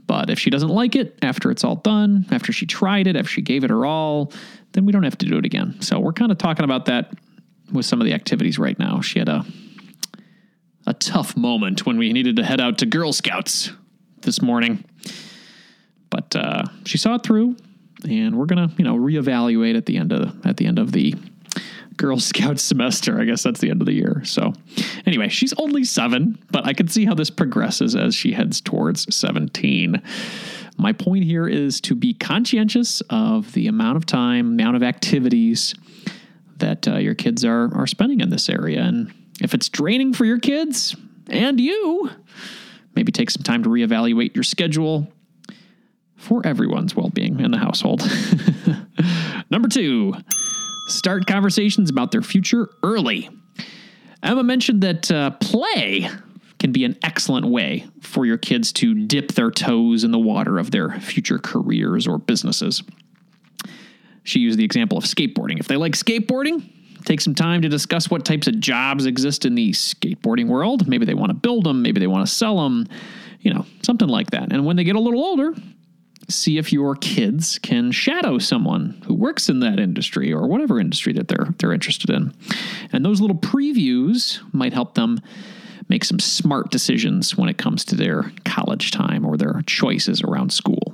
[0.07, 3.29] But if she doesn't like it after it's all done, after she tried it, after
[3.29, 4.31] she gave it her all,
[4.71, 5.81] then we don't have to do it again.
[5.81, 7.13] So we're kind of talking about that
[7.71, 9.01] with some of the activities right now.
[9.01, 9.45] She had a
[10.87, 13.71] a tough moment when we needed to head out to Girl Scouts
[14.21, 14.83] this morning.
[16.09, 17.57] But uh, she saw it through,
[18.03, 21.15] and we're gonna, you know, reevaluate at the end of at the end of the
[21.97, 23.19] Girl Scout semester.
[23.19, 24.21] I guess that's the end of the year.
[24.25, 24.53] So,
[25.05, 29.13] anyway, she's only seven, but I can see how this progresses as she heads towards
[29.15, 30.01] 17.
[30.77, 35.75] My point here is to be conscientious of the amount of time, amount of activities
[36.57, 38.81] that uh, your kids are, are spending in this area.
[38.81, 40.95] And if it's draining for your kids
[41.27, 42.09] and you,
[42.95, 45.11] maybe take some time to reevaluate your schedule
[46.19, 48.01] for everyone's well being in the household.
[49.49, 50.13] Number two,
[50.87, 53.29] start conversations about their future early.
[54.21, 56.09] Emma mentioned that uh, play
[56.59, 60.59] can be an excellent way for your kids to dip their toes in the water
[60.59, 62.83] of their future careers or businesses.
[64.23, 65.59] She used the example of skateboarding.
[65.59, 66.69] If they like skateboarding,
[67.05, 70.85] take some time to discuss what types of jobs exist in the skateboarding world.
[70.85, 72.87] Maybe they want to build them, maybe they want to sell them,
[73.39, 74.51] you know, something like that.
[74.51, 75.55] And when they get a little older,
[76.29, 81.13] see if your kids can shadow someone who works in that industry or whatever industry
[81.13, 82.33] that they're they're interested in.
[82.91, 85.19] And those little previews might help them
[85.89, 90.53] make some smart decisions when it comes to their college time or their choices around
[90.53, 90.93] school.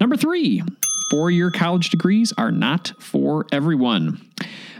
[0.00, 0.62] Number 3,
[1.10, 4.20] four-year college degrees are not for everyone.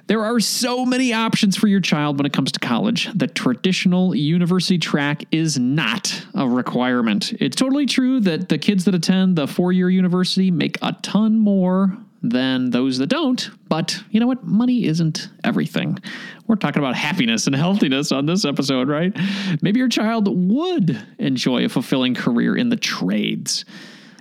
[0.06, 3.08] There are so many options for your child when it comes to college.
[3.14, 7.32] The traditional university track is not a requirement.
[7.40, 11.38] It's totally true that the kids that attend the four year university make a ton
[11.38, 13.50] more than those that don't.
[13.68, 14.44] But you know what?
[14.44, 15.98] Money isn't everything.
[16.46, 19.16] We're talking about happiness and healthiness on this episode, right?
[19.62, 23.64] Maybe your child would enjoy a fulfilling career in the trades.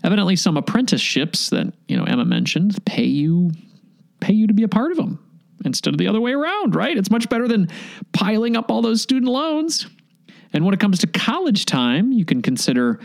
[0.02, 3.52] Evidently, some apprenticeships that you know Emma mentioned pay you
[4.22, 5.23] pay you to be a part of them
[5.66, 6.98] instead of the other way around, right?
[6.98, 7.70] It's much better than
[8.12, 9.88] piling up all those student loans.
[10.54, 13.00] And when it comes to college time, you can consider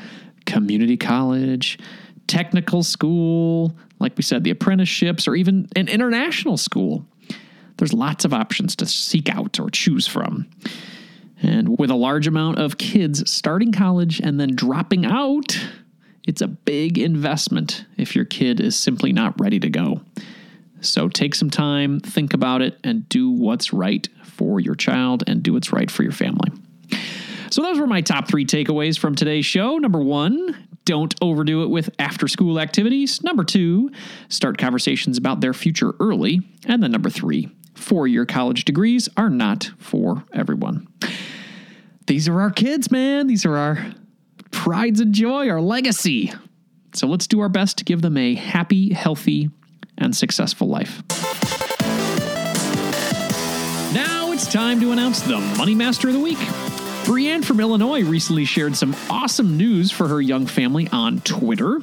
[0.47, 1.79] community college,
[2.27, 7.05] technical school, like we said, the apprenticeships, or even an international school.
[7.79, 10.49] There's lots of options to seek out or choose from.
[11.43, 15.59] And with a large amount of kids starting college and then dropping out,
[16.27, 20.01] it's a big investment if your kid is simply not ready to go.
[20.81, 25.43] So take some time, think about it, and do what's right for your child and
[25.43, 26.51] do what's right for your family.
[27.51, 29.79] So, those were my top three takeaways from today's show.
[29.79, 33.23] Number one, don't overdo it with after school activities.
[33.23, 33.91] Number two,
[34.29, 36.41] start conversations about their future early.
[36.67, 40.89] And then number three, four year college degrees are not for everyone.
[42.07, 43.27] These are our kids, man.
[43.27, 43.93] These are our
[44.51, 46.33] prides and joy, our legacy.
[46.95, 49.51] So let's do our best to give them a happy, healthy,
[49.99, 51.03] and successful life.
[53.93, 56.39] Now it's time to announce the Money Master of the Week.
[57.05, 61.81] Brienne from Illinois recently shared some awesome news for her young family on Twitter.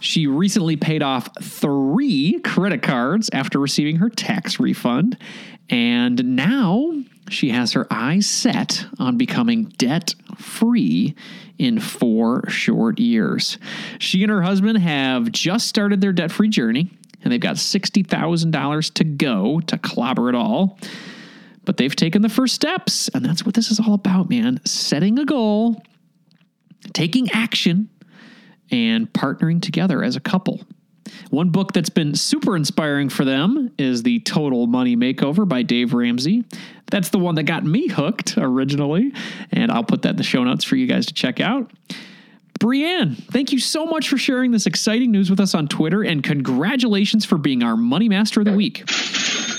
[0.00, 5.16] She recently paid off three credit cards after receiving her tax refund,
[5.70, 6.92] and now
[7.30, 11.14] she has her eyes set on becoming debt free
[11.56, 13.58] in four short years.
[13.98, 16.90] She and her husband have just started their debt free journey,
[17.24, 20.78] and they've got $60,000 to go to clobber it all.
[21.64, 24.60] But they've taken the first steps, and that's what this is all about, man.
[24.66, 25.82] Setting a goal,
[26.92, 27.88] taking action,
[28.70, 30.60] and partnering together as a couple.
[31.30, 35.94] One book that's been super inspiring for them is The Total Money Makeover by Dave
[35.94, 36.44] Ramsey.
[36.90, 39.12] That's the one that got me hooked originally,
[39.50, 41.70] and I'll put that in the show notes for you guys to check out.
[42.64, 46.24] Brienne, thank you so much for sharing this exciting news with us on Twitter, and
[46.24, 48.86] congratulations for being our Money Master of the Week.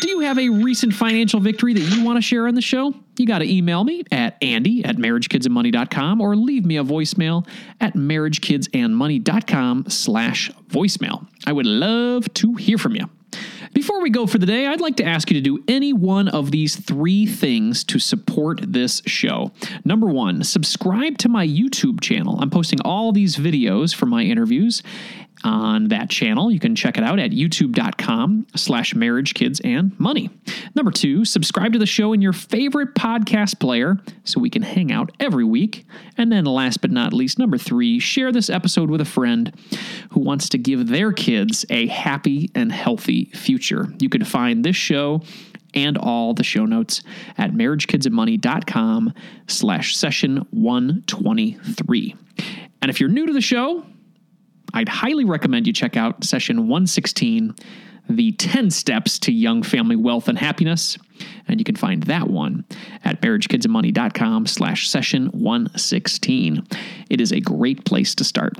[0.01, 2.95] Do you have a recent financial victory that you want to share on the show?
[3.19, 7.47] You got to email me at andy at marriagekidsandmoney.com or leave me a voicemail
[7.79, 11.27] at marriagekidsandmoney.com slash voicemail.
[11.45, 13.07] I would love to hear from you.
[13.75, 16.29] Before we go for the day, I'd like to ask you to do any one
[16.29, 19.51] of these three things to support this show.
[19.83, 22.39] Number one, subscribe to my YouTube channel.
[22.39, 24.81] I'm posting all these videos for my interviews
[25.45, 26.51] on that channel.
[26.51, 30.29] You can check it out at youtube.com slash marriage, kids, and money.
[30.73, 34.91] Number two, subscribe to the show in your favorite podcast player so we can hang
[34.91, 35.85] out every week.
[36.17, 39.53] And then last but not least, number three, share this episode with a friend
[40.11, 43.93] who wants to give their kids a happy and healthy future.
[43.99, 45.21] You can find this show
[45.75, 47.03] and all the show notes
[47.37, 49.13] at marriagekidsandmoney.com
[49.47, 52.15] slash session 123.
[52.81, 53.85] And if you're new to the show,
[54.73, 57.55] I'd highly recommend you check out session 116,
[58.09, 60.97] The 10 Steps to Young Family Wealth and Happiness.
[61.47, 62.65] And you can find that one
[63.03, 66.67] at marriagekidsandmoney.com slash session 116.
[67.09, 68.53] It is a great place to start.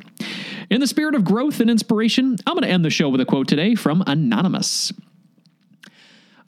[0.70, 3.26] In the spirit of growth and inspiration, I'm going to end the show with a
[3.26, 4.94] quote today from Anonymous.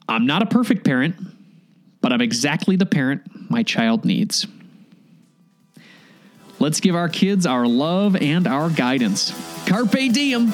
[0.08, 1.16] I'm not a perfect parent,
[2.00, 4.46] but I'm exactly the parent my child needs.
[6.60, 9.32] Let's give our kids our love and our guidance.
[9.66, 10.48] Carpe diem.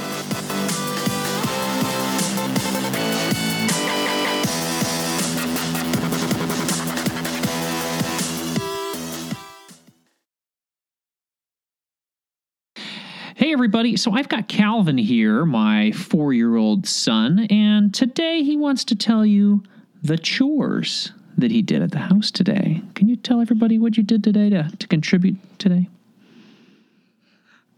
[13.36, 13.96] Hey, everybody.
[13.96, 18.94] So I've got Calvin here, my four year old son, and today he wants to
[18.94, 19.62] tell you
[20.02, 22.82] the chores that he did at the house today.
[22.94, 25.88] Can you tell everybody what you did today to, to contribute today?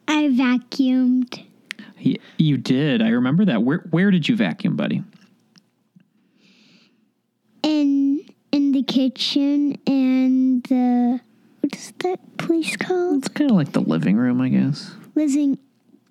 [0.09, 1.44] I vacuumed
[1.96, 3.02] He, you did.
[3.02, 3.62] I remember that.
[3.62, 5.02] Where where did you vacuum, buddy?
[7.66, 11.20] in in the kitchen and the
[11.61, 13.18] what is that place called?
[13.18, 14.92] It's kind of like the living room, I guess.
[15.14, 15.59] Living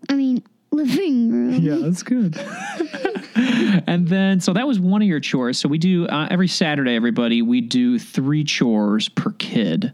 [0.09, 1.53] I mean living room.
[1.53, 2.35] Yeah, that's good.
[3.87, 5.57] and then, so that was one of your chores.
[5.59, 9.93] So we do uh, every Saturday, everybody, we do three chores per kid.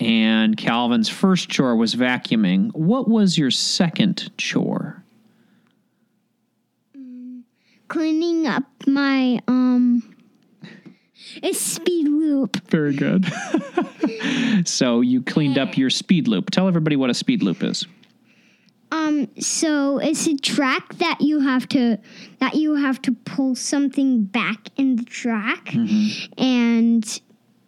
[0.00, 2.74] And Calvin's first chore was vacuuming.
[2.74, 5.04] What was your second chore?
[7.86, 10.02] Cleaning up my um
[11.42, 12.56] a speed loop.
[12.70, 13.26] Very good.
[14.64, 16.50] so you cleaned up your speed loop.
[16.50, 17.86] Tell everybody what a speed loop is.
[18.94, 21.98] Um so it's a track that you have to
[22.38, 25.74] that you have to pull something back in the track
[26.38, 27.20] and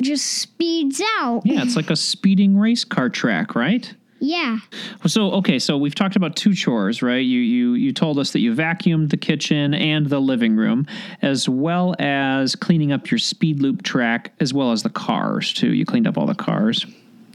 [0.02, 1.42] just speeds out.
[1.44, 3.92] Yeah, it's like a speeding race car track, right?
[4.20, 4.58] Yeah.
[5.06, 7.24] So okay, so we've talked about two chores, right?
[7.24, 10.86] You you you told us that you vacuumed the kitchen and the living room,
[11.22, 15.74] as well as cleaning up your speed loop track, as well as the cars too.
[15.74, 16.86] You cleaned up all the cars.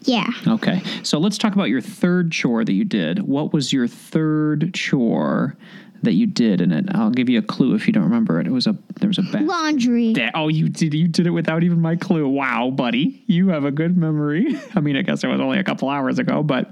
[0.04, 0.28] Yeah.
[0.48, 3.20] Okay, so let's talk about your third chore that you did.
[3.20, 5.56] What was your third chore
[6.04, 6.86] that you did in it?
[6.96, 8.48] I'll give you a clue if you don't remember it.
[8.48, 9.46] It was a there was a bag.
[9.48, 10.14] Laundry.
[10.14, 12.28] Da- Oh, you did you did it without even my clue.
[12.28, 13.24] Wow, buddy.
[13.28, 14.48] You have a good memory.
[14.76, 16.72] I mean, I guess it was only a couple hours ago, but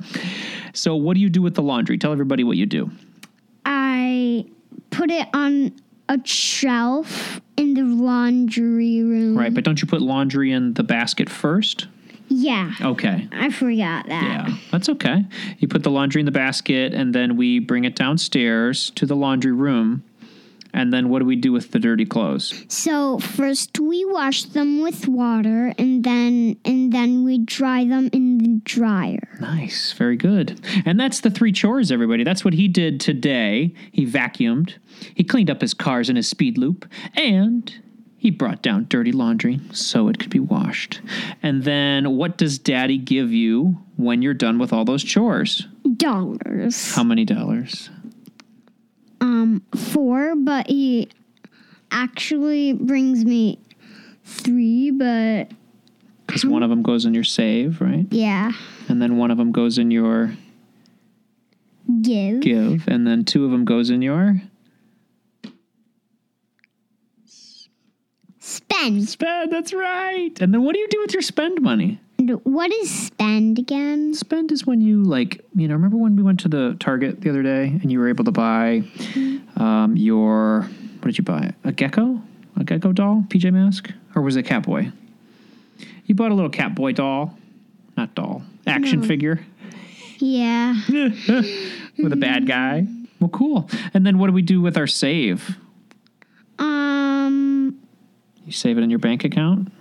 [0.74, 1.98] so what do you do with the laundry?
[2.00, 2.90] Tell everybody what you do.
[3.66, 4.46] I
[4.90, 5.74] put it on
[6.08, 9.38] a shelf in the laundry room.
[9.38, 11.88] Right, but don't you put laundry in the basket first?
[12.40, 12.74] Yeah.
[12.82, 13.28] Okay.
[13.32, 14.24] I forgot that.
[14.24, 15.26] Yeah, that's okay.
[15.58, 19.16] You put the laundry in the basket and then we bring it downstairs to the
[19.16, 20.04] laundry room.
[20.72, 22.64] And then what do we do with the dirty clothes?
[22.68, 28.38] So first we wash them with water and then and then we dry them in
[28.38, 29.28] the dryer.
[29.42, 29.94] Nice.
[29.94, 30.62] Very good.
[30.86, 32.24] And that's the three chores, everybody.
[32.24, 33.74] That's what he did today.
[33.92, 34.76] He vacuumed,
[35.16, 36.86] he cleaned up his cars in his speed loop,
[37.16, 37.74] and
[38.20, 41.00] he brought down dirty laundry so it could be washed.
[41.42, 45.66] And then what does daddy give you when you're done with all those chores?
[45.96, 46.94] Dollars.
[46.94, 47.90] How many dollars?
[49.22, 51.10] Um four, but he
[51.92, 53.58] actually brings me
[54.24, 55.46] three, but
[56.28, 58.06] Because one of them goes in your save, right?
[58.12, 58.52] yeah.
[58.90, 60.34] And then one of them goes in your
[62.02, 62.40] Give.
[62.42, 64.42] give, and then two of them goes in your
[68.80, 69.10] Spend.
[69.10, 69.52] spend.
[69.52, 70.32] That's right.
[70.42, 72.00] And then what do you do with your spend money?
[72.44, 74.14] What is spend again?
[74.14, 77.30] Spend is when you like, you know, remember when we went to the Target the
[77.30, 78.84] other day and you were able to buy
[79.58, 80.62] um, your,
[81.00, 81.54] what did you buy?
[81.64, 82.22] A gecko?
[82.58, 83.24] A gecko doll?
[83.30, 83.90] PJ Mask?
[84.16, 84.92] Or was it Catboy?
[86.06, 87.38] You bought a little Catboy doll.
[87.98, 88.44] Not doll.
[88.68, 89.08] Action No.
[89.08, 89.40] figure
[90.20, 90.76] Yeah.
[90.90, 92.86] with a bad guy.
[93.20, 93.70] Well, cool.
[93.94, 95.58] And then what do we do with our save?
[98.50, 99.72] You save it in your bank account?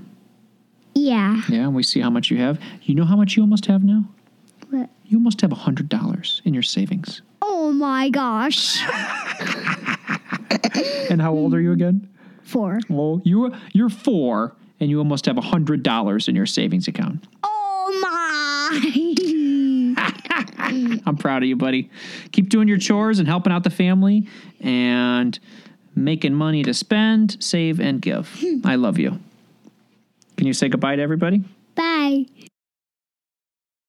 [0.95, 1.41] yeah.
[1.49, 2.61] Yeah, and we see how much you have.
[2.83, 4.05] You know how much you almost have now?
[4.69, 4.91] What?
[5.07, 7.23] You almost have $100 in your savings.
[7.41, 8.79] Oh my gosh.
[11.11, 12.07] And how old are you again?
[12.43, 12.81] Four.
[12.91, 17.27] Well, you you're four, and you almost have a hundred dollars in your savings account.
[17.43, 18.69] Oh my.
[21.07, 21.91] I'm proud of you, buddy.
[22.33, 24.29] Keep doing your chores and helping out the family,
[24.61, 25.39] and
[26.05, 28.41] making money to spend, save, and give.
[28.41, 28.61] Hmm.
[28.65, 29.19] I love you.
[30.37, 31.43] Can you say goodbye to everybody?
[31.75, 32.27] Bye.